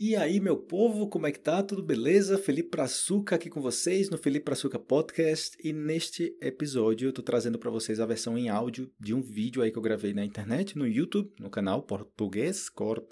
E 0.00 0.14
aí, 0.14 0.38
meu 0.38 0.56
povo, 0.56 1.08
como 1.08 1.26
é 1.26 1.32
que 1.32 1.40
tá? 1.40 1.60
Tudo 1.60 1.82
beleza? 1.82 2.38
Felipe 2.38 2.68
Praçuca 2.68 3.34
aqui 3.34 3.50
com 3.50 3.60
vocês 3.60 4.08
no 4.08 4.16
Felipe 4.16 4.44
Praçuca 4.44 4.78
Podcast. 4.78 5.58
E 5.60 5.72
neste 5.72 6.38
episódio 6.40 7.08
eu 7.08 7.12
tô 7.12 7.20
trazendo 7.20 7.58
para 7.58 7.68
vocês 7.68 7.98
a 7.98 8.06
versão 8.06 8.38
em 8.38 8.48
áudio 8.48 8.88
de 9.00 9.12
um 9.12 9.20
vídeo 9.20 9.60
aí 9.60 9.72
que 9.72 9.76
eu 9.76 9.82
gravei 9.82 10.14
na 10.14 10.24
internet, 10.24 10.78
no 10.78 10.86
YouTube, 10.86 11.32
no 11.40 11.50
canal 11.50 11.82
Português 11.82 12.68
Cor 12.68 13.04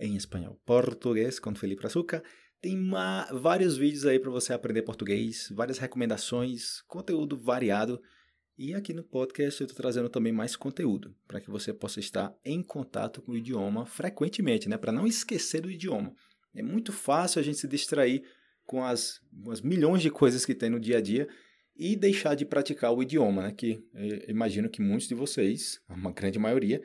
em 0.00 0.16
espanhol. 0.16 0.60
Português 0.66 1.38
com 1.38 1.54
Felipe 1.54 1.82
Praçuca. 1.82 2.20
Tem 2.60 2.76
uma, 2.76 3.26
vários 3.26 3.76
vídeos 3.76 4.04
aí 4.04 4.18
para 4.18 4.32
você 4.32 4.52
aprender 4.52 4.82
português, 4.82 5.52
várias 5.54 5.78
recomendações, 5.78 6.80
conteúdo 6.88 7.38
variado. 7.38 8.02
E 8.56 8.72
aqui 8.72 8.92
no 8.92 9.02
podcast 9.02 9.60
eu 9.60 9.64
estou 9.66 9.76
trazendo 9.76 10.08
também 10.08 10.32
mais 10.32 10.54
conteúdo 10.54 11.12
para 11.26 11.40
que 11.40 11.50
você 11.50 11.72
possa 11.72 11.98
estar 11.98 12.32
em 12.44 12.62
contato 12.62 13.20
com 13.20 13.32
o 13.32 13.36
idioma 13.36 13.84
frequentemente, 13.84 14.68
né? 14.68 14.78
Para 14.78 14.92
não 14.92 15.08
esquecer 15.08 15.60
do 15.60 15.70
idioma. 15.70 16.14
É 16.54 16.62
muito 16.62 16.92
fácil 16.92 17.40
a 17.40 17.42
gente 17.42 17.58
se 17.58 17.66
distrair 17.66 18.22
com 18.64 18.84
as, 18.84 19.20
as 19.50 19.60
milhões 19.60 20.02
de 20.02 20.10
coisas 20.10 20.46
que 20.46 20.54
tem 20.54 20.70
no 20.70 20.78
dia 20.78 20.98
a 20.98 21.00
dia 21.00 21.28
e 21.76 21.96
deixar 21.96 22.36
de 22.36 22.46
praticar 22.46 22.92
o 22.92 23.02
idioma, 23.02 23.42
né? 23.42 23.52
Que 23.52 23.82
imagino 24.28 24.70
que 24.70 24.80
muitos 24.80 25.08
de 25.08 25.16
vocês, 25.16 25.80
uma 25.88 26.12
grande 26.12 26.38
maioria, 26.38 26.80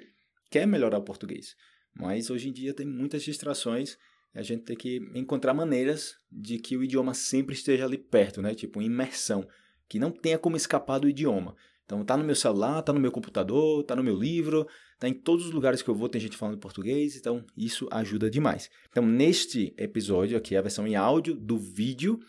quer 0.49 0.65
melhorar 0.65 0.97
o 0.97 1.03
português. 1.03 1.55
Mas 1.93 2.31
hoje 2.31 2.49
em 2.49 2.51
dia 2.51 2.73
tem 2.73 2.87
muitas 2.87 3.21
distrações 3.21 3.95
e 4.33 4.39
a 4.39 4.41
gente 4.41 4.63
tem 4.63 4.75
que 4.75 4.97
encontrar 5.13 5.53
maneiras 5.53 6.15
de 6.31 6.57
que 6.57 6.75
o 6.75 6.83
idioma 6.83 7.13
sempre 7.13 7.53
esteja 7.53 7.85
ali 7.85 7.99
perto, 7.99 8.41
né? 8.41 8.55
Tipo, 8.55 8.81
imersão, 8.81 9.47
que 9.89 9.99
não 9.99 10.11
tenha 10.11 10.37
como 10.37 10.55
escapar 10.55 10.99
do 10.99 11.09
idioma. 11.09 11.55
Então 11.83 12.05
tá 12.05 12.15
no 12.15 12.23
meu 12.23 12.35
celular, 12.35 12.83
tá 12.83 12.93
no 12.93 12.99
meu 12.99 13.11
computador, 13.11 13.83
tá 13.83 13.95
no 13.95 14.03
meu 14.03 14.15
livro, 14.15 14.67
tá 14.99 15.09
em 15.09 15.13
todos 15.13 15.47
os 15.47 15.51
lugares 15.51 15.81
que 15.81 15.89
eu 15.89 15.95
vou 15.95 16.07
tem 16.07 16.21
gente 16.21 16.37
falando 16.37 16.59
português, 16.59 17.15
então 17.15 17.43
isso 17.57 17.87
ajuda 17.91 18.29
demais. 18.29 18.69
Então 18.91 19.03
neste 19.03 19.73
episódio 19.75 20.37
aqui, 20.37 20.55
a 20.55 20.61
versão 20.61 20.85
em 20.85 20.95
áudio 20.95 21.33
do 21.33 21.57
vídeo 21.57 22.19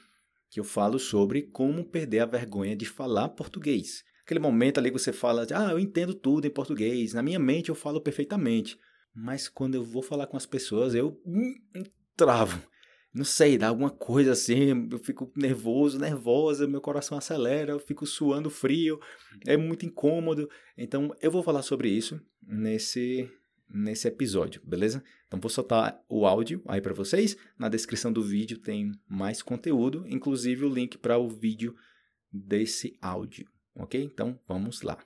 que 0.49 0.59
eu 0.59 0.65
falo 0.65 0.99
sobre 0.99 1.43
como 1.43 1.85
perder 1.85 2.21
a 2.21 2.27
vergonha 2.27 2.75
de 2.75 2.87
falar 2.87 3.29
português. 3.29 4.03
Aquele 4.25 4.41
momento 4.41 4.79
ali 4.79 4.91
que 4.91 4.99
você 4.99 5.13
fala, 5.13 5.47
ah, 5.55 5.73
eu 5.73 5.79
entendo 5.79 6.15
tudo 6.15 6.47
em 6.47 6.51
português, 6.51 7.13
na 7.13 7.23
minha 7.23 7.39
mente 7.39 7.69
eu 7.69 7.75
falo 7.75 8.01
perfeitamente, 8.01 8.79
mas 9.15 9.47
quando 9.49 9.75
eu 9.75 9.85
vou 9.85 10.03
falar 10.03 10.27
com 10.27 10.39
as 10.39 10.47
pessoas 10.47 10.95
eu 10.95 11.21
hum, 11.27 11.55
travo 12.17 12.63
não 13.13 13.25
sei, 13.25 13.59
dá 13.59 13.69
alguma 13.69 13.91
coisa 13.91 14.33
assim, 14.33 14.89
eu 14.91 14.99
fico 14.99 15.33
nervoso, 15.37 15.99
nervosa, 15.99 16.67
meu 16.67 16.81
coração 16.81 17.19
acelera, 17.19 17.73
eu 17.73 17.81
fico 17.81 18.07
suando 18.07 18.49
frio, 18.49 19.01
é 19.47 19.57
muito 19.57 19.85
incômodo. 19.85 20.49
Então 20.77 21.15
eu 21.21 21.31
vou 21.31 21.43
falar 21.43 21.63
sobre 21.63 21.89
isso 21.89 22.21
nesse 22.43 23.29
nesse 23.73 24.09
episódio, 24.09 24.61
beleza? 24.65 25.03
Então 25.29 25.39
vou 25.41 25.49
soltar 25.49 26.03
o 26.09 26.27
áudio 26.27 26.61
aí 26.67 26.81
para 26.81 26.93
vocês. 26.93 27.37
Na 27.57 27.69
descrição 27.69 28.13
do 28.13 28.23
vídeo 28.23 28.59
tem 28.59 28.93
mais 29.09 29.43
conteúdo, 29.43 30.05
inclusive 30.09 30.65
o 30.65 30.69
link 30.69 30.99
para 30.99 31.19
o 31.19 31.29
vídeo 31.29 31.75
desse 32.33 32.97
áudio, 33.01 33.49
OK? 33.77 34.03
Então 34.03 34.39
vamos 34.47 34.83
lá. 34.83 34.99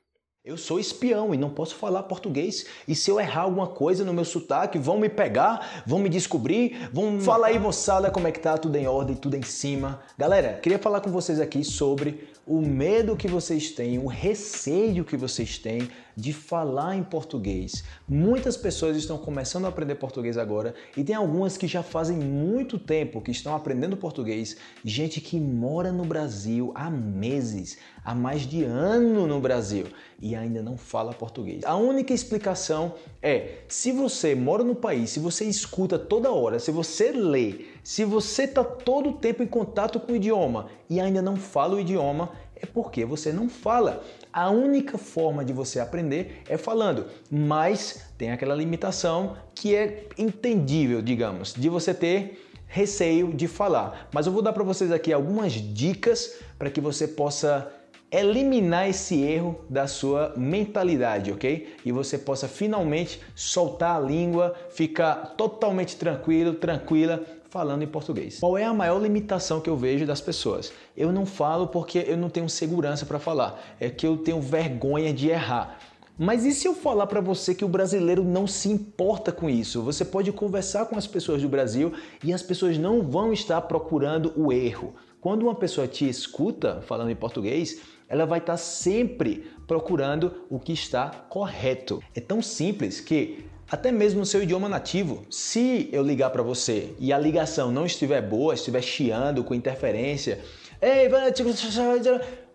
Eu 0.45 0.59
sou 0.59 0.79
espião 0.79 1.35
e 1.35 1.39
não 1.39 1.49
posso 1.49 1.75
falar 1.75 2.03
português. 2.03 2.67
E 2.87 2.95
se 2.95 3.11
eu 3.11 3.19
errar 3.19 3.45
alguma 3.45 3.67
coisa 3.67 4.05
no 4.05 4.13
meu 4.13 4.27
sotaque, 4.27 4.79
vão 4.79 4.99
me 4.99 5.09
pegar, 5.09 5.83
vão 5.87 5.99
me 5.99 6.11
descobrir, 6.11 6.87
vão. 6.93 7.19
Fala 7.19 7.47
aí, 7.47 7.59
moçada, 7.59 8.11
como 8.11 8.29
é 8.29 8.31
que 8.31 8.41
tá? 8.41 8.59
Tudo 8.59 8.77
em 8.77 8.87
ordem, 8.87 9.17
tudo 9.17 9.39
em 9.39 9.43
cima. 9.43 10.03
Galera, 10.19 10.59
queria 10.63 10.79
falar 10.79 11.01
com 11.01 11.11
vocês 11.11 11.41
aqui 11.41 11.65
sobre 11.65 12.29
o 12.47 12.61
medo 12.61 13.17
que 13.17 13.27
vocês 13.27 13.71
têm, 13.71 13.99
o 13.99 14.07
receio 14.07 15.05
que 15.05 15.17
vocês 15.17 15.57
têm 15.57 15.89
de 16.17 16.33
falar 16.33 16.95
em 16.95 17.03
português. 17.03 17.83
Muitas 18.07 18.57
pessoas 18.57 18.97
estão 18.97 19.19
começando 19.19 19.65
a 19.65 19.69
aprender 19.69 19.97
português 19.97 20.39
agora 20.39 20.75
e 20.97 21.03
tem 21.03 21.17
algumas 21.17 21.57
que 21.57 21.67
já 21.67 21.83
fazem 21.83 22.17
muito 22.17 22.79
tempo 22.79 23.21
que 23.21 23.31
estão 23.31 23.55
aprendendo 23.55 23.97
português. 23.97 24.57
Gente 24.85 25.21
que 25.21 25.41
mora 25.41 25.91
no 25.91 26.05
Brasil 26.05 26.71
há 26.75 26.91
meses, 26.91 27.79
há 28.05 28.15
mais 28.15 28.43
de 28.43 28.63
ano 28.63 29.27
no 29.27 29.41
Brasil 29.41 29.87
e 30.21 30.35
ainda 30.35 30.63
não 30.63 30.77
fala 30.77 31.13
português. 31.13 31.65
A 31.65 31.75
única 31.75 32.13
explicação 32.13 32.95
é: 33.21 33.59
se 33.69 33.91
você 33.91 34.35
mora 34.35 34.63
no 34.63 34.75
país, 34.75 35.11
se 35.11 35.19
você 35.19 35.45
escuta 35.45 35.99
toda 35.99 36.31
hora, 36.31 36.59
se 36.59 36.71
você 36.71 37.11
lê, 37.11 37.67
se 37.83 38.05
você 38.05 38.45
está 38.45 38.63
todo 38.63 39.11
o 39.11 39.15
tempo 39.15 39.43
em 39.43 39.47
contato 39.47 39.99
com 39.99 40.13
o 40.13 40.17
idioma 40.17 40.69
e 40.89 41.01
ainda 41.01 41.21
não 41.21 41.37
fala 41.37 41.75
o 41.75 41.81
idioma, 41.81 42.31
é 42.65 42.67
porque 42.67 43.05
você 43.05 43.33
não 43.33 43.49
fala. 43.49 44.03
A 44.33 44.51
única 44.51 44.99
forma 44.99 45.45
de 45.45 45.53
você 45.53 45.79
aprender 45.79 46.43
é 46.49 46.57
falando, 46.57 47.07
mas 47.31 48.07
tem 48.19 48.33
aquela 48.33 48.55
limitação 48.55 49.37
que 49.55 49.77
é 49.77 50.09
entendível, 50.19 51.01
digamos, 51.01 51.55
de 51.55 51.69
você 51.69 51.95
ter 51.95 52.49
receio 52.67 53.33
de 53.33 53.47
falar. 53.47 54.09
Mas 54.13 54.27
eu 54.27 54.33
vou 54.33 54.43
dar 54.43 54.53
para 54.53 54.65
vocês 54.65 54.91
aqui 54.91 55.13
algumas 55.13 55.53
dicas 55.53 56.37
para 56.59 56.71
que 56.71 56.81
você 56.81 57.07
possa 57.07 57.71
eliminar 58.11 58.89
esse 58.89 59.23
erro 59.23 59.65
da 59.69 59.87
sua 59.87 60.33
mentalidade, 60.37 61.33
ok? 61.33 61.75
E 61.85 61.93
você 61.93 62.17
possa 62.17 62.47
finalmente 62.49 63.21
soltar 63.35 63.97
a 63.97 64.01
língua, 64.01 64.55
ficar 64.71 65.35
totalmente 65.37 65.97
tranquilo, 65.97 66.55
tranquila 66.55 67.25
falando 67.55 67.85
em 67.85 67.87
português. 67.87 68.41
Qual 68.41 68.59
é 68.59 68.65
a 68.65 68.75
maior 68.75 69.01
limitação 69.01 69.61
que 69.61 69.71
eu 69.71 69.77
vejo 69.77 70.05
das 70.05 70.21
pessoas? 70.21 70.73
Eu 70.97 71.13
não 71.13 71.25
falo 71.25 71.69
porque 71.69 72.05
eu 72.05 72.17
não 72.17 72.29
tenho 72.29 72.49
segurança 72.49 73.07
para 73.07 73.21
falar, 73.21 73.63
é 73.79 73.89
que 73.89 74.05
eu 74.05 74.17
tenho 74.17 74.41
vergonha 74.41 75.15
de 75.15 75.29
errar. 75.29 75.79
Mas 76.19 76.45
e 76.45 76.51
se 76.51 76.67
eu 76.67 76.75
falar 76.75 77.07
para 77.07 77.21
você 77.21 77.55
que 77.55 77.65
o 77.65 77.69
brasileiro 77.69 78.25
não 78.25 78.45
se 78.45 78.69
importa 78.69 79.31
com 79.31 79.49
isso? 79.49 79.83
Você 79.83 80.05
pode 80.05 80.33
conversar 80.33 80.87
com 80.87 80.99
as 80.99 81.07
pessoas 81.07 81.43
do 81.43 81.49
Brasil 81.49 81.93
e 82.25 82.33
as 82.33 82.43
pessoas 82.43 82.77
não 82.77 83.01
vão 83.03 83.33
estar 83.33 83.61
procurando 83.61 84.33
o 84.37 84.53
erro. 84.53 84.93
Quando 85.21 85.45
uma 85.45 85.55
pessoa 85.55 85.87
te 85.87 86.09
escuta 86.09 86.83
falando 86.83 87.13
em 87.13 87.17
português, 87.17 87.81
ela 88.09 88.27
vai 88.27 88.41
estar 88.41 88.57
sempre 88.57 89.49
procurando 89.65 90.43
o 90.51 90.59
que 90.59 90.73
está 90.73 91.09
correto. 91.29 92.03
É 92.17 92.21
tão 92.21 92.43
simples 92.43 93.01
que 93.01 93.45
até 93.71 93.91
mesmo 93.91 94.21
no 94.21 94.27
seu 94.27 94.43
idioma 94.43 94.69
nativo. 94.69 95.25
Se 95.31 95.89
eu 95.93 96.03
ligar 96.03 96.31
para 96.31 96.43
você 96.43 96.95
e 96.99 97.13
a 97.13 97.19
ligação 97.19 97.71
não 97.73 97.87
estiver 97.87 98.23
boa, 98.23 98.55
estiver 98.55 98.83
chiando 98.83 99.43
com 99.45 99.55
interferência, 99.55 100.41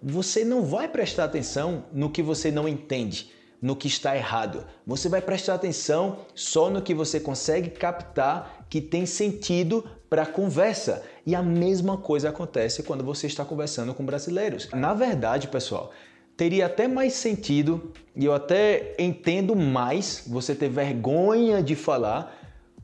você 0.01 0.45
não 0.45 0.63
vai 0.63 0.87
prestar 0.87 1.25
atenção 1.25 1.85
no 1.91 2.09
que 2.09 2.21
você 2.21 2.51
não 2.51 2.67
entende, 2.67 3.31
no 3.61 3.75
que 3.75 3.87
está 3.87 4.15
errado. 4.15 4.65
Você 4.85 5.09
vai 5.09 5.21
prestar 5.21 5.55
atenção 5.55 6.19
só 6.35 6.69
no 6.69 6.81
que 6.81 6.93
você 6.93 7.19
consegue 7.19 7.69
captar 7.71 8.65
que 8.69 8.79
tem 8.79 9.05
sentido 9.05 9.83
para 10.09 10.23
a 10.23 10.27
conversa. 10.27 11.03
E 11.25 11.35
a 11.35 11.41
mesma 11.41 11.97
coisa 11.97 12.29
acontece 12.29 12.83
quando 12.83 13.03
você 13.03 13.27
está 13.27 13.43
conversando 13.43 13.93
com 13.93 14.05
brasileiros. 14.05 14.69
Na 14.71 14.93
verdade, 14.93 15.47
pessoal, 15.47 15.91
teria 16.39 16.67
até 16.67 16.87
mais 16.87 17.15
sentido, 17.15 17.91
e 18.15 18.23
eu 18.23 18.33
até 18.33 18.95
entendo 18.97 19.57
mais 19.57 20.23
você 20.25 20.55
ter 20.55 20.69
vergonha 20.69 21.61
de 21.61 21.75
falar 21.75 22.33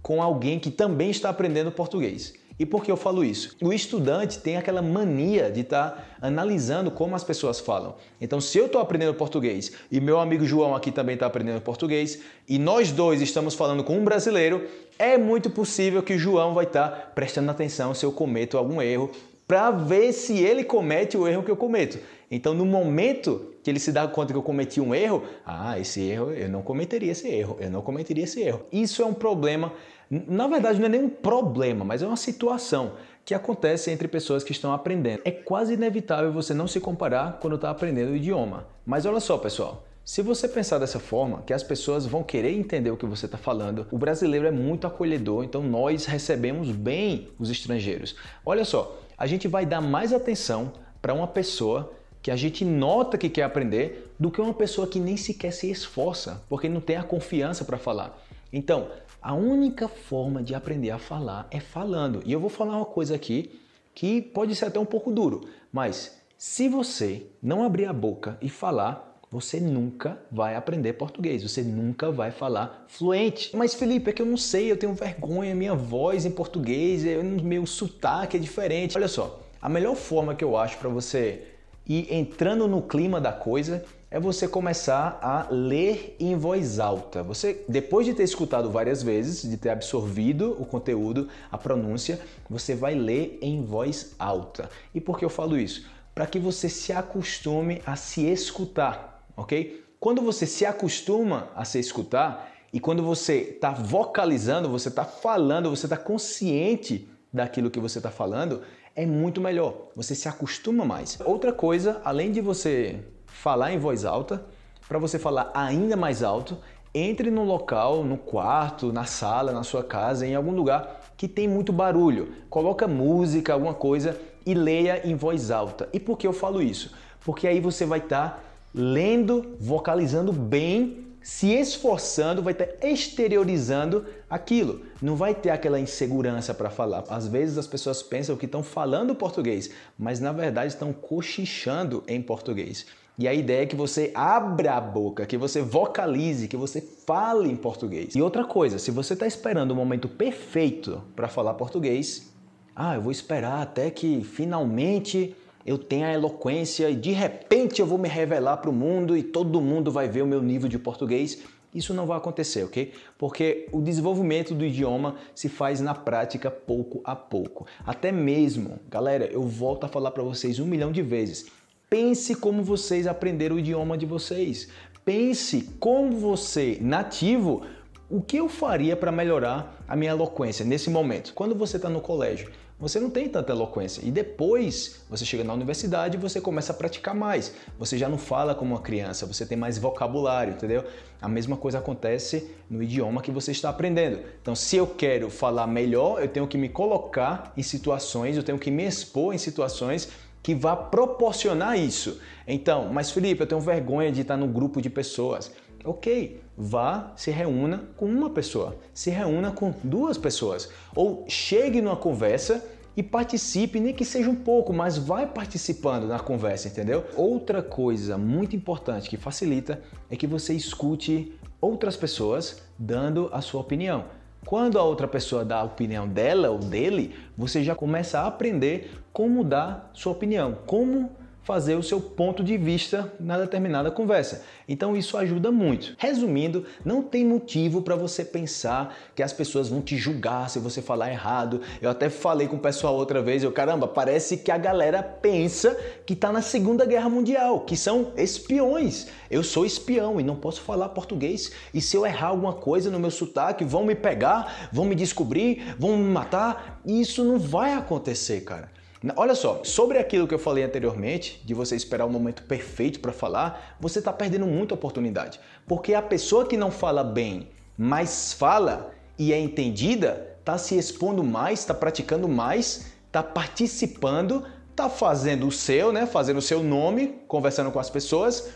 com 0.01 0.21
alguém 0.21 0.59
que 0.59 0.69
também 0.69 1.09
está 1.09 1.29
aprendendo 1.29 1.71
português. 1.71 2.33
E 2.59 2.65
por 2.65 2.83
que 2.83 2.91
eu 2.91 2.97
falo 2.97 3.23
isso? 3.23 3.55
O 3.61 3.71
estudante 3.71 4.39
tem 4.39 4.57
aquela 4.57 4.81
mania 4.81 5.49
de 5.49 5.61
estar 5.61 5.91
tá 5.91 6.05
analisando 6.21 6.91
como 6.91 7.15
as 7.15 7.23
pessoas 7.23 7.57
falam. 7.57 7.95
Então, 8.19 8.41
se 8.41 8.57
eu 8.57 8.65
estou 8.65 8.81
aprendendo 8.81 9.13
português 9.13 9.71
e 9.89 10.01
meu 10.01 10.19
amigo 10.19 10.43
João 10.43 10.75
aqui 10.75 10.91
também 10.91 11.13
está 11.13 11.25
aprendendo 11.25 11.61
português 11.61 12.19
e 12.49 12.59
nós 12.59 12.91
dois 12.91 13.21
estamos 13.21 13.55
falando 13.55 13.85
com 13.85 13.97
um 13.97 14.03
brasileiro, 14.03 14.67
é 14.99 15.17
muito 15.17 15.49
possível 15.49 16.03
que 16.03 16.15
o 16.15 16.19
João 16.19 16.53
vai 16.53 16.65
estar 16.65 16.89
tá 16.89 16.95
prestando 17.15 17.51
atenção 17.51 17.93
se 17.93 18.05
eu 18.05 18.11
cometo 18.11 18.57
algum 18.57 18.81
erro 18.81 19.11
para 19.47 19.71
ver 19.71 20.11
se 20.11 20.37
ele 20.37 20.63
comete 20.63 21.17
o 21.17 21.27
erro 21.27 21.43
que 21.43 21.51
eu 21.51 21.57
cometo. 21.57 21.99
Então, 22.29 22.53
no 22.53 22.65
momento 22.65 23.53
que 23.63 23.69
ele 23.69 23.79
se 23.79 23.91
dá 23.91 24.07
conta 24.07 24.33
que 24.33 24.37
eu 24.37 24.43
cometi 24.43 24.81
um 24.81 24.93
erro, 24.93 25.23
ah, 25.45 25.79
esse 25.79 26.01
erro, 26.01 26.31
eu 26.31 26.49
não 26.49 26.61
cometeria 26.61 27.11
esse 27.11 27.27
erro, 27.27 27.57
eu 27.59 27.69
não 27.69 27.81
cometeria 27.81 28.23
esse 28.23 28.41
erro. 28.41 28.63
Isso 28.71 29.01
é 29.01 29.05
um 29.05 29.13
problema, 29.13 29.71
na 30.09 30.47
verdade 30.47 30.79
não 30.79 30.87
é 30.87 30.89
nem 30.89 31.03
um 31.03 31.09
problema, 31.09 31.85
mas 31.85 32.01
é 32.01 32.07
uma 32.07 32.17
situação 32.17 32.93
que 33.23 33.33
acontece 33.33 33.89
entre 33.89 34.07
pessoas 34.07 34.43
que 34.43 34.51
estão 34.51 34.73
aprendendo. 34.73 35.21
É 35.25 35.31
quase 35.31 35.73
inevitável 35.73 36.31
você 36.31 36.53
não 36.53 36.67
se 36.67 36.79
comparar 36.79 37.39
quando 37.39 37.55
está 37.55 37.69
aprendendo 37.69 38.11
o 38.11 38.15
idioma. 38.15 38.67
Mas 38.85 39.05
olha 39.05 39.19
só, 39.19 39.37
pessoal, 39.37 39.83
se 40.03 40.21
você 40.21 40.47
pensar 40.47 40.77
dessa 40.77 40.99
forma, 40.99 41.41
que 41.41 41.51
as 41.51 41.63
pessoas 41.63 42.05
vão 42.05 42.21
querer 42.21 42.51
entender 42.51 42.91
o 42.91 42.97
que 42.97 43.07
você 43.07 43.25
está 43.25 43.39
falando, 43.39 43.87
o 43.91 43.97
brasileiro 43.97 44.45
é 44.45 44.51
muito 44.51 44.85
acolhedor, 44.85 45.43
então 45.43 45.63
nós 45.63 46.05
recebemos 46.05 46.69
bem 46.69 47.29
os 47.39 47.49
estrangeiros. 47.49 48.15
Olha 48.45 48.63
só, 48.63 48.99
a 49.17 49.27
gente 49.27 49.47
vai 49.47 49.65
dar 49.65 49.81
mais 49.81 50.13
atenção 50.13 50.73
para 51.01 51.13
uma 51.13 51.27
pessoa 51.27 51.93
que 52.21 52.31
a 52.31 52.35
gente 52.35 52.65
nota 52.65 53.17
que 53.17 53.29
quer 53.29 53.43
aprender 53.43 54.13
do 54.19 54.31
que 54.31 54.41
uma 54.41 54.53
pessoa 54.53 54.87
que 54.87 54.99
nem 54.99 55.15
sequer 55.15 55.51
se 55.51 55.69
esforça, 55.69 56.43
porque 56.49 56.67
não 56.67 56.81
tem 56.81 56.95
a 56.95 57.03
confiança 57.03 57.63
para 57.63 57.77
falar. 57.77 58.19
Então, 58.51 58.87
a 59.21 59.33
única 59.33 59.87
forma 59.87 60.41
de 60.41 60.55
aprender 60.55 60.89
a 60.89 60.97
falar 60.97 61.47
é 61.51 61.59
falando. 61.59 62.21
E 62.25 62.31
eu 62.31 62.39
vou 62.39 62.49
falar 62.49 62.77
uma 62.77 62.85
coisa 62.85 63.15
aqui 63.15 63.59
que 63.93 64.21
pode 64.21 64.55
ser 64.55 64.65
até 64.65 64.79
um 64.79 64.85
pouco 64.85 65.11
duro, 65.11 65.47
mas 65.71 66.19
se 66.37 66.67
você 66.67 67.27
não 67.41 67.63
abrir 67.63 67.85
a 67.85 67.93
boca 67.93 68.37
e 68.41 68.49
falar, 68.49 69.14
você 69.35 69.59
nunca 69.59 70.17
vai 70.31 70.55
aprender 70.55 70.93
português, 70.93 71.43
você 71.43 71.61
nunca 71.61 72.09
vai 72.09 72.31
falar 72.31 72.85
fluente. 72.87 73.53
Mas 73.53 73.73
Felipe, 73.73 74.09
é 74.09 74.13
que 74.13 74.21
eu 74.21 74.25
não 74.25 74.37
sei, 74.37 74.71
eu 74.71 74.77
tenho 74.77 74.93
vergonha, 74.93 75.53
minha 75.53 75.75
voz 75.75 76.25
em 76.25 76.31
português, 76.31 77.03
meu 77.43 77.65
sotaque 77.65 78.37
é 78.37 78.39
diferente. 78.39 78.97
Olha 78.97 79.09
só, 79.09 79.41
a 79.61 79.67
melhor 79.67 79.93
forma 79.97 80.33
que 80.35 80.43
eu 80.43 80.55
acho 80.55 80.77
para 80.77 80.87
você 80.87 81.49
ir 81.85 82.13
entrando 82.13 82.65
no 82.65 82.81
clima 82.81 83.19
da 83.19 83.33
coisa 83.33 83.83
é 84.09 84.17
você 84.17 84.47
começar 84.47 85.19
a 85.21 85.47
ler 85.51 86.15
em 86.17 86.37
voz 86.37 86.79
alta. 86.79 87.21
Você, 87.21 87.65
depois 87.67 88.05
de 88.05 88.13
ter 88.13 88.23
escutado 88.23 88.71
várias 88.71 89.03
vezes, 89.03 89.41
de 89.41 89.57
ter 89.57 89.69
absorvido 89.69 90.55
o 90.57 90.65
conteúdo, 90.65 91.27
a 91.51 91.57
pronúncia, 91.57 92.21
você 92.49 92.73
vai 92.73 92.95
ler 92.95 93.37
em 93.41 93.65
voz 93.65 94.15
alta. 94.17 94.69
E 94.93 95.01
por 95.01 95.19
que 95.19 95.25
eu 95.25 95.29
falo 95.29 95.57
isso? 95.59 95.85
Para 96.13 96.25
que 96.25 96.39
você 96.39 96.69
se 96.69 96.93
acostume 96.93 97.81
a 97.85 97.97
se 97.97 98.25
escutar 98.25 99.14
ok? 99.35 99.83
Quando 99.99 100.21
você 100.21 100.45
se 100.45 100.65
acostuma 100.65 101.49
a 101.55 101.65
se 101.65 101.79
escutar 101.79 102.51
e 102.71 102.79
quando 102.79 103.01
você 103.01 103.37
está 103.55 103.71
vocalizando, 103.71 104.69
você 104.69 104.89
está 104.89 105.05
falando, 105.05 105.69
você 105.69 105.85
está 105.85 105.97
consciente 105.97 107.07
daquilo 107.31 107.71
que 107.71 107.79
você 107.79 107.99
está 107.99 108.11
falando, 108.11 108.61
é 108.95 109.05
muito 109.05 109.41
melhor. 109.41 109.89
Você 109.95 110.15
se 110.15 110.27
acostuma 110.27 110.85
mais. 110.85 111.17
Outra 111.25 111.51
coisa, 111.51 112.01
além 112.03 112.31
de 112.31 112.41
você 112.41 112.99
falar 113.25 113.71
em 113.71 113.77
voz 113.77 114.05
alta, 114.05 114.45
para 114.87 114.99
você 114.99 115.19
falar 115.19 115.51
ainda 115.53 115.97
mais 115.97 116.23
alto, 116.23 116.57
entre 116.93 117.29
no 117.29 117.43
local, 117.43 118.03
no 118.03 118.17
quarto, 118.17 118.93
na 118.93 119.03
sala, 119.03 119.51
na 119.51 119.63
sua 119.63 119.83
casa, 119.83 120.25
em 120.25 120.33
algum 120.33 120.51
lugar 120.51 121.01
que 121.17 121.27
tem 121.27 121.47
muito 121.47 121.73
barulho. 121.73 122.33
Coloca 122.49 122.87
música, 122.87 123.51
alguma 123.51 123.73
coisa 123.73 124.17
e 124.45 124.53
leia 124.53 125.05
em 125.05 125.15
voz 125.15 125.51
alta. 125.51 125.89
E 125.91 125.99
por 125.99 126.17
que 126.17 126.25
eu 126.25 126.31
falo 126.31 126.61
isso? 126.61 126.93
Porque 127.25 127.47
aí 127.47 127.59
você 127.59 127.85
vai 127.85 127.99
estar 127.99 128.29
tá 128.29 128.39
lendo, 128.75 129.55
vocalizando 129.57 130.33
bem, 130.33 131.05
se 131.21 131.47
esforçando, 131.53 132.43
vai 132.43 132.53
estar 132.53 132.67
exteriorizando 132.85 134.05
aquilo. 134.29 134.81
Não 135.01 135.15
vai 135.15 135.33
ter 135.33 135.49
aquela 135.49 135.79
insegurança 135.79 136.53
para 136.53 136.69
falar. 136.69 137.03
Às 137.09 137.25
vezes 137.25 137.57
as 137.57 137.65
pessoas 137.65 138.03
pensam 138.03 138.35
que 138.35 138.45
estão 138.45 138.61
falando 138.61 139.15
português, 139.15 139.71
mas 139.97 140.19
na 140.19 140.31
verdade 140.31 140.67
estão 140.67 140.93
cochichando 140.93 142.03
em 142.07 142.21
português. 142.21 142.85
E 143.17 143.29
a 143.29 143.33
ideia 143.33 143.63
é 143.63 143.65
que 143.65 143.77
você 143.77 144.11
abra 144.13 144.73
a 144.73 144.81
boca, 144.81 145.25
que 145.25 145.37
você 145.37 145.61
vocalize, 145.61 146.49
que 146.49 146.57
você 146.57 146.81
fale 146.81 147.49
em 147.49 147.55
português. 147.55 148.13
E 148.13 148.21
outra 148.21 148.43
coisa, 148.43 148.77
se 148.77 148.91
você 148.91 149.13
está 149.13 149.25
esperando 149.25 149.71
o 149.71 149.75
momento 149.75 150.09
perfeito 150.09 151.01
para 151.15 151.29
falar 151.29 151.53
português, 151.53 152.29
ah, 152.75 152.95
eu 152.95 153.01
vou 153.01 153.11
esperar 153.11 153.61
até 153.61 153.89
que 153.89 154.21
finalmente 154.21 155.33
eu 155.65 155.77
tenho 155.77 156.05
a 156.05 156.13
eloquência 156.13 156.89
e 156.89 156.95
de 156.95 157.11
repente 157.11 157.81
eu 157.81 157.87
vou 157.87 157.97
me 157.97 158.07
revelar 158.07 158.57
para 158.57 158.69
o 158.69 158.73
mundo 158.73 159.17
e 159.17 159.23
todo 159.23 159.59
mundo 159.59 159.91
vai 159.91 160.07
ver 160.07 160.21
o 160.21 160.27
meu 160.27 160.41
nível 160.41 160.69
de 160.69 160.77
português. 160.77 161.41
Isso 161.73 161.93
não 161.93 162.05
vai 162.05 162.17
acontecer, 162.17 162.63
ok? 162.63 162.93
Porque 163.17 163.67
o 163.71 163.81
desenvolvimento 163.81 164.53
do 164.53 164.63
idioma 164.63 165.15
se 165.33 165.49
faz 165.49 165.81
na 165.81 165.93
prática 165.93 166.49
pouco 166.49 167.01
a 167.03 167.15
pouco. 167.15 167.65
Até 167.85 168.11
mesmo, 168.11 168.79
galera, 168.87 169.25
eu 169.25 169.41
volto 169.41 169.83
a 169.83 169.89
falar 169.89 170.11
para 170.11 170.23
vocês 170.23 170.59
um 170.59 170.65
milhão 170.65 170.91
de 170.91 171.01
vezes. 171.01 171.47
Pense 171.89 172.35
como 172.35 172.63
vocês 172.63 173.07
aprenderam 173.07 173.57
o 173.57 173.59
idioma 173.59 173.97
de 173.97 174.05
vocês. 174.05 174.69
Pense 175.03 175.63
como 175.79 176.17
você, 176.17 176.77
nativo, 176.79 177.63
o 178.09 178.21
que 178.21 178.37
eu 178.37 178.47
faria 178.47 178.95
para 178.95 179.11
melhorar 179.11 179.83
a 179.87 179.95
minha 179.95 180.11
eloquência 180.11 180.63
nesse 180.63 180.89
momento? 180.89 181.33
Quando 181.33 181.55
você 181.55 181.77
está 181.77 181.89
no 181.89 181.99
colégio, 181.99 182.51
você 182.77 182.99
não 182.99 183.09
tem 183.09 183.29
tanta 183.29 183.53
eloquência. 183.53 184.01
E 184.03 184.11
depois 184.11 185.01
você 185.09 185.23
chega 185.23 185.43
na 185.43 185.53
universidade 185.53 186.17
e 186.17 186.19
você 186.19 186.41
começa 186.41 186.73
a 186.73 186.75
praticar 186.75 187.15
mais. 187.15 187.53
Você 187.79 187.97
já 187.97 188.09
não 188.09 188.17
fala 188.17 188.53
como 188.53 188.73
uma 188.73 188.81
criança, 188.81 189.25
você 189.25 189.45
tem 189.45 189.57
mais 189.57 189.77
vocabulário, 189.77 190.53
entendeu? 190.53 190.83
A 191.21 191.29
mesma 191.29 191.55
coisa 191.55 191.79
acontece 191.79 192.51
no 192.69 192.83
idioma 192.83 193.21
que 193.21 193.31
você 193.31 193.51
está 193.51 193.69
aprendendo. 193.69 194.19
Então, 194.41 194.53
se 194.53 194.75
eu 194.75 194.85
quero 194.85 195.29
falar 195.29 195.67
melhor, 195.67 196.21
eu 196.21 196.27
tenho 196.27 196.47
que 196.47 196.57
me 196.57 196.67
colocar 196.67 197.53
em 197.55 197.63
situações, 197.63 198.35
eu 198.35 198.43
tenho 198.43 198.59
que 198.59 198.69
me 198.69 198.85
expor 198.85 199.33
em 199.33 199.37
situações 199.37 200.09
que 200.43 200.53
vá 200.53 200.75
proporcionar 200.75 201.79
isso. 201.79 202.19
Então, 202.47 202.93
mas 202.93 203.09
Felipe, 203.09 203.41
eu 203.41 203.47
tenho 203.47 203.59
vergonha 203.59 204.11
de 204.11 204.21
estar 204.21 204.37
no 204.37 204.47
grupo 204.47 204.79
de 204.79 204.91
pessoas. 204.91 205.51
Ok, 205.85 206.41
vá, 206.57 207.13
se 207.15 207.29
reúna 207.29 207.83
com 207.95 208.05
uma 208.05 208.29
pessoa, 208.29 208.75
se 208.93 209.09
reúna 209.09 209.51
com 209.51 209.73
duas 209.83 210.17
pessoas, 210.17 210.69
ou 210.95 211.25
chegue 211.27 211.81
numa 211.81 211.95
conversa 211.95 212.63
e 212.97 213.03
participe, 213.03 213.79
nem 213.79 213.93
que 213.93 214.05
seja 214.05 214.29
um 214.29 214.35
pouco, 214.35 214.73
mas 214.73 214.97
vai 214.97 215.27
participando 215.27 216.07
na 216.07 216.19
conversa, 216.19 216.67
entendeu? 216.67 217.05
Outra 217.15 217.61
coisa 217.61 218.17
muito 218.17 218.55
importante 218.55 219.09
que 219.09 219.17
facilita 219.17 219.81
é 220.09 220.15
que 220.15 220.25
você 220.25 220.53
escute 220.53 221.33
outras 221.59 221.95
pessoas 221.95 222.61
dando 222.79 223.29
a 223.31 223.41
sua 223.41 223.61
opinião. 223.61 224.05
Quando 224.45 224.77
a 224.77 224.83
outra 224.83 225.07
pessoa 225.07 225.43
dá 225.43 225.57
a 225.57 225.63
opinião 225.63 226.07
dela 226.07 226.49
ou 226.51 226.59
dele, 226.59 227.15
você 227.35 227.63
já 227.63 227.75
começa 227.75 228.19
a 228.19 228.27
aprender 228.27 228.91
como 229.11 229.43
dar 229.43 229.89
sua 229.93 230.11
opinião, 230.11 230.57
como 230.65 231.11
fazer 231.45 231.75
o 231.75 231.83
seu 231.83 232.01
ponto 232.01 232.43
de 232.43 232.57
vista 232.57 233.13
na 233.19 233.37
determinada 233.37 233.91
conversa. 233.91 234.43
Então 234.67 234.97
isso 234.97 235.15
ajuda 235.15 235.51
muito. 235.51 235.95
Resumindo, 235.99 236.65
não 236.83 237.03
tem 237.03 237.23
motivo 237.23 237.83
para 237.83 237.95
você 237.95 238.25
pensar 238.25 238.97
que 239.15 239.21
as 239.21 239.31
pessoas 239.31 239.69
vão 239.69 239.79
te 239.79 239.95
julgar 239.95 240.49
se 240.49 240.57
você 240.57 240.81
falar 240.81 241.11
errado. 241.11 241.61
Eu 241.79 241.91
até 241.91 242.09
falei 242.09 242.47
com 242.47 242.55
o 242.55 242.59
pessoal 242.59 242.95
outra 242.95 243.21
vez, 243.21 243.43
eu 243.43 243.51
caramba, 243.51 243.87
parece 243.87 244.37
que 244.37 244.51
a 244.51 244.57
galera 244.57 245.03
pensa 245.03 245.77
que 246.03 246.13
está 246.13 246.31
na 246.31 246.41
Segunda 246.41 246.83
Guerra 246.83 247.09
Mundial, 247.09 247.59
que 247.59 247.77
são 247.77 248.11
espiões. 248.17 249.07
Eu 249.29 249.43
sou 249.43 249.67
espião 249.67 250.19
e 250.19 250.23
não 250.23 250.35
posso 250.35 250.61
falar 250.61 250.89
português. 250.89 251.51
E 251.71 251.79
se 251.79 251.95
eu 251.95 252.07
errar 252.07 252.29
alguma 252.29 252.53
coisa 252.53 252.89
no 252.89 252.99
meu 252.99 253.11
sotaque, 253.11 253.63
vão 253.63 253.85
me 253.85 253.93
pegar, 253.93 254.69
vão 254.73 254.85
me 254.85 254.95
descobrir, 254.95 255.75
vão 255.77 255.95
me 255.95 256.11
matar. 256.11 256.81
Isso 256.83 257.23
não 257.23 257.37
vai 257.37 257.73
acontecer, 257.73 258.41
cara. 258.41 258.74
Olha 259.15 259.35
só, 259.35 259.61
sobre 259.63 259.97
aquilo 259.97 260.27
que 260.27 260.33
eu 260.33 260.39
falei 260.39 260.63
anteriormente, 260.63 261.41
de 261.45 261.53
você 261.53 261.75
esperar 261.75 262.05
o 262.05 262.09
momento 262.09 262.43
perfeito 262.43 262.99
para 262.99 263.11
falar, 263.11 263.75
você 263.79 263.99
está 263.99 264.11
perdendo 264.11 264.47
muita 264.47 264.73
oportunidade. 264.73 265.39
Porque 265.67 265.93
a 265.93 266.01
pessoa 266.01 266.47
que 266.47 266.57
não 266.57 266.71
fala 266.71 267.03
bem, 267.03 267.49
mas 267.77 268.33
fala 268.33 268.91
e 269.17 269.31
é 269.33 269.39
entendida, 269.39 270.35
está 270.39 270.57
se 270.57 270.77
expondo 270.77 271.23
mais, 271.23 271.59
está 271.59 271.73
praticando 271.73 272.27
mais, 272.27 272.91
está 273.07 273.21
participando, 273.21 274.45
está 274.71 274.89
fazendo 274.89 275.47
o 275.47 275.51
seu, 275.51 275.91
né? 275.91 276.05
Fazendo 276.05 276.37
o 276.37 276.41
seu 276.41 276.63
nome, 276.63 277.21
conversando 277.27 277.71
com 277.71 277.79
as 277.79 277.89
pessoas, 277.89 278.49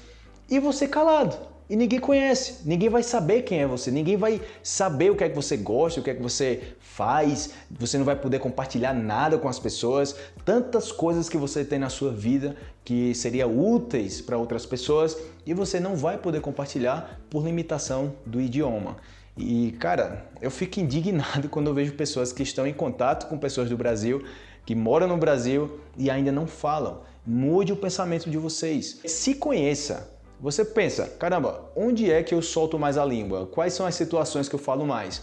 e 0.50 0.60
você 0.60 0.88
calado 0.88 1.59
e 1.70 1.76
ninguém 1.76 2.00
conhece, 2.00 2.68
ninguém 2.68 2.90
vai 2.90 3.04
saber 3.04 3.44
quem 3.44 3.60
é 3.60 3.68
você, 3.68 3.92
ninguém 3.92 4.18
vai 4.18 4.42
saber 4.64 5.12
o 5.12 5.16
que 5.16 5.24
é 5.24 5.30
que 5.30 5.36
você 5.36 5.56
gosta, 5.56 6.00
o 6.00 6.04
que 6.04 6.10
é 6.10 6.16
que 6.16 6.22
você 6.22 6.74
faz, 6.80 7.52
você 7.70 7.96
não 7.96 8.06
vai 8.06 8.16
poder 8.16 8.40
compartilhar 8.40 8.92
nada 8.92 9.38
com 9.38 9.48
as 9.48 9.60
pessoas, 9.60 10.16
tantas 10.44 10.92
coisas 10.92 11.30
que 11.30 11.38
você 11.38 11.64
tem 11.64 11.78
na 11.78 11.90
sua 11.90 12.12
vida 12.12 12.56
que 12.84 13.14
seriam 13.14 13.56
úteis 13.56 14.20
para 14.20 14.36
outras 14.36 14.66
pessoas 14.66 15.16
e 15.46 15.54
você 15.54 15.80
não 15.80 15.96
vai 15.96 16.18
poder 16.18 16.42
compartilhar 16.42 17.22
por 17.30 17.46
limitação 17.46 18.16
do 18.26 18.42
idioma. 18.42 18.98
E 19.38 19.72
cara, 19.74 20.26
eu 20.42 20.50
fico 20.50 20.80
indignado 20.80 21.50
quando 21.50 21.68
eu 21.68 21.74
vejo 21.76 21.94
pessoas 21.94 22.34
que 22.34 22.42
estão 22.42 22.66
em 22.66 22.74
contato 22.74 23.30
com 23.30 23.38
pessoas 23.38 23.70
do 23.70 23.78
Brasil, 23.78 24.26
que 24.66 24.74
moram 24.74 25.08
no 25.08 25.18
Brasil 25.18 25.80
e 25.96 26.10
ainda 26.10 26.32
não 26.32 26.48
falam. 26.48 27.02
Mude 27.26 27.72
o 27.72 27.76
pensamento 27.76 28.28
de 28.28 28.38
vocês. 28.40 29.02
Se 29.06 29.36
conheça, 29.36 30.19
você 30.40 30.64
pensa, 30.64 31.06
caramba, 31.20 31.70
onde 31.76 32.10
é 32.10 32.24
que 32.24 32.34
eu 32.34 32.42
solto 32.42 32.80
mais 32.80 32.98
a 32.98 33.04
língua? 33.04 33.46
Quais 33.48 33.74
são 33.74 33.86
as 33.86 33.96
situações 33.96 34.48
que 34.48 34.56
eu 34.56 34.60
falo 34.60 34.86
mais? 34.86 35.22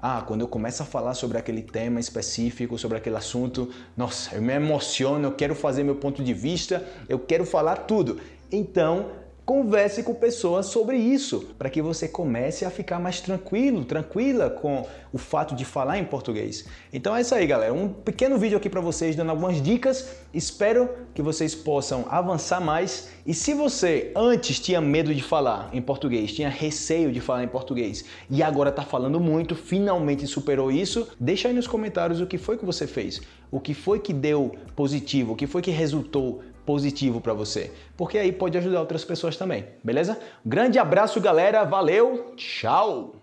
Ah, 0.00 0.22
quando 0.26 0.42
eu 0.42 0.48
começo 0.48 0.82
a 0.82 0.86
falar 0.86 1.14
sobre 1.14 1.38
aquele 1.38 1.62
tema 1.62 1.98
específico, 1.98 2.78
sobre 2.78 2.98
aquele 2.98 3.16
assunto, 3.16 3.70
nossa, 3.96 4.34
eu 4.36 4.42
me 4.42 4.52
emociono, 4.52 5.26
eu 5.26 5.32
quero 5.32 5.54
fazer 5.54 5.82
meu 5.82 5.96
ponto 5.96 6.22
de 6.22 6.34
vista, 6.34 6.86
eu 7.08 7.18
quero 7.18 7.46
falar 7.46 7.76
tudo. 7.76 8.20
Então, 8.52 9.10
Converse 9.48 10.02
com 10.02 10.12
pessoas 10.12 10.66
sobre 10.66 10.98
isso, 10.98 11.54
para 11.56 11.70
que 11.70 11.80
você 11.80 12.06
comece 12.06 12.66
a 12.66 12.70
ficar 12.70 12.98
mais 12.98 13.18
tranquilo, 13.18 13.82
tranquila 13.82 14.50
com 14.50 14.86
o 15.10 15.16
fato 15.16 15.54
de 15.54 15.64
falar 15.64 15.96
em 15.96 16.04
português. 16.04 16.66
Então 16.92 17.16
é 17.16 17.22
isso 17.22 17.34
aí, 17.34 17.46
galera. 17.46 17.72
Um 17.72 17.88
pequeno 17.88 18.36
vídeo 18.36 18.58
aqui 18.58 18.68
para 18.68 18.82
vocês 18.82 19.16
dando 19.16 19.30
algumas 19.30 19.62
dicas. 19.62 20.06
Espero 20.34 20.90
que 21.14 21.22
vocês 21.22 21.54
possam 21.54 22.04
avançar 22.10 22.60
mais. 22.60 23.08
E 23.24 23.32
se 23.32 23.54
você 23.54 24.12
antes 24.14 24.60
tinha 24.60 24.82
medo 24.82 25.14
de 25.14 25.22
falar 25.22 25.70
em 25.72 25.80
português, 25.80 26.30
tinha 26.30 26.50
receio 26.50 27.10
de 27.10 27.18
falar 27.18 27.42
em 27.42 27.48
português 27.48 28.04
e 28.28 28.42
agora 28.42 28.68
está 28.68 28.82
falando 28.82 29.18
muito, 29.18 29.54
finalmente 29.54 30.26
superou 30.26 30.70
isso, 30.70 31.08
deixa 31.18 31.48
aí 31.48 31.54
nos 31.54 31.66
comentários 31.66 32.20
o 32.20 32.26
que 32.26 32.36
foi 32.36 32.58
que 32.58 32.66
você 32.66 32.86
fez, 32.86 33.22
o 33.50 33.58
que 33.58 33.72
foi 33.72 33.98
que 33.98 34.12
deu 34.12 34.54
positivo, 34.76 35.32
o 35.32 35.36
que 35.36 35.46
foi 35.46 35.62
que 35.62 35.70
resultou 35.70 36.42
positivo 36.68 37.18
para 37.18 37.32
você, 37.32 37.72
porque 37.96 38.18
aí 38.18 38.30
pode 38.30 38.58
ajudar 38.58 38.80
outras 38.80 39.02
pessoas 39.02 39.38
também, 39.38 39.64
beleza? 39.82 40.20
Grande 40.44 40.78
abraço, 40.78 41.18
galera, 41.18 41.64
valeu, 41.64 42.34
tchau! 42.36 43.14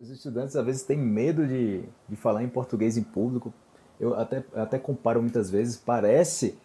Os 0.00 0.08
estudantes 0.08 0.54
às 0.54 0.64
vezes 0.64 0.82
têm 0.84 0.96
medo 0.96 1.44
de, 1.48 1.82
de 2.08 2.14
falar 2.14 2.44
em 2.44 2.48
português 2.48 2.96
em 2.96 3.02
público, 3.02 3.52
eu 3.98 4.14
até, 4.14 4.44
até 4.54 4.78
comparo 4.78 5.20
muitas 5.20 5.50
vezes, 5.50 5.76
parece 5.76 6.56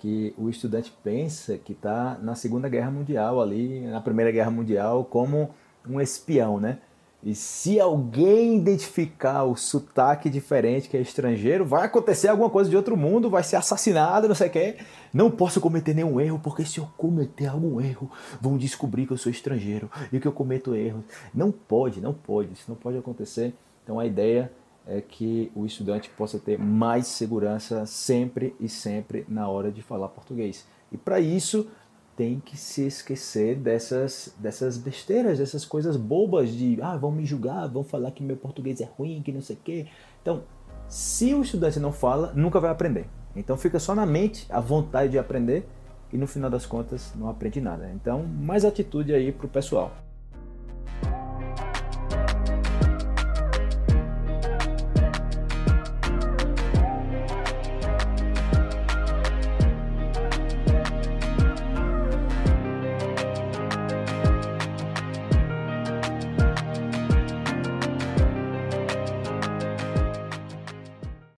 que 0.00 0.34
o 0.36 0.50
estudante 0.50 0.92
pensa 1.04 1.56
que 1.56 1.72
está 1.72 2.18
na 2.20 2.34
Segunda 2.34 2.68
Guerra 2.68 2.90
Mundial 2.90 3.40
ali, 3.40 3.82
na 3.82 4.00
Primeira 4.00 4.32
Guerra 4.32 4.50
Mundial, 4.50 5.04
como 5.04 5.54
um 5.88 6.00
espião, 6.00 6.58
né? 6.58 6.80
E 7.24 7.36
se 7.36 7.78
alguém 7.78 8.56
identificar 8.56 9.44
o 9.44 9.54
sotaque 9.54 10.28
diferente 10.28 10.88
que 10.88 10.96
é 10.96 11.00
estrangeiro, 11.00 11.64
vai 11.64 11.86
acontecer 11.86 12.26
alguma 12.26 12.50
coisa 12.50 12.68
de 12.68 12.76
outro 12.76 12.96
mundo, 12.96 13.30
vai 13.30 13.44
ser 13.44 13.54
assassinado, 13.54 14.26
não 14.26 14.34
sei 14.34 14.48
o 14.48 14.50
quê. 14.50 14.76
Não 15.14 15.30
posso 15.30 15.60
cometer 15.60 15.94
nenhum 15.94 16.20
erro, 16.20 16.40
porque 16.42 16.64
se 16.64 16.78
eu 16.78 16.88
cometer 16.96 17.46
algum 17.46 17.80
erro, 17.80 18.10
vão 18.40 18.58
descobrir 18.58 19.06
que 19.06 19.12
eu 19.12 19.18
sou 19.18 19.30
estrangeiro 19.30 19.88
e 20.12 20.18
que 20.18 20.26
eu 20.26 20.32
cometo 20.32 20.74
erros. 20.74 21.04
Não 21.32 21.52
pode, 21.52 22.00
não 22.00 22.12
pode, 22.12 22.54
isso 22.54 22.64
não 22.68 22.74
pode 22.74 22.98
acontecer. 22.98 23.54
Então 23.84 24.00
a 24.00 24.06
ideia 24.06 24.50
é 24.84 25.00
que 25.00 25.52
o 25.54 25.64
estudante 25.64 26.10
possa 26.10 26.40
ter 26.40 26.58
mais 26.58 27.06
segurança 27.06 27.86
sempre 27.86 28.56
e 28.58 28.68
sempre 28.68 29.24
na 29.28 29.48
hora 29.48 29.70
de 29.70 29.80
falar 29.80 30.08
português. 30.08 30.66
E 30.90 30.96
para 30.96 31.20
isso, 31.20 31.68
tem 32.16 32.40
que 32.40 32.56
se 32.56 32.86
esquecer 32.86 33.56
dessas, 33.56 34.34
dessas 34.38 34.76
besteiras, 34.76 35.38
dessas 35.38 35.64
coisas 35.64 35.96
bobas 35.96 36.50
de 36.50 36.78
ah, 36.82 36.96
vão 36.96 37.10
me 37.10 37.24
julgar, 37.24 37.66
vão 37.68 37.82
falar 37.82 38.10
que 38.10 38.22
meu 38.22 38.36
português 38.36 38.80
é 38.80 38.84
ruim, 38.84 39.22
que 39.22 39.32
não 39.32 39.40
sei 39.40 39.56
o 39.56 39.58
quê. 39.64 39.86
Então, 40.20 40.42
se 40.88 41.32
o 41.34 41.42
estudante 41.42 41.80
não 41.80 41.92
fala, 41.92 42.32
nunca 42.34 42.60
vai 42.60 42.70
aprender. 42.70 43.06
Então 43.34 43.56
fica 43.56 43.78
só 43.78 43.94
na 43.94 44.04
mente 44.04 44.46
a 44.50 44.60
vontade 44.60 45.12
de 45.12 45.18
aprender 45.18 45.66
e 46.12 46.18
no 46.18 46.26
final 46.26 46.50
das 46.50 46.66
contas 46.66 47.12
não 47.16 47.28
aprende 47.30 47.60
nada. 47.60 47.90
Então, 47.94 48.22
mais 48.22 48.64
atitude 48.64 49.14
aí 49.14 49.32
pro 49.32 49.48
pessoal. 49.48 49.90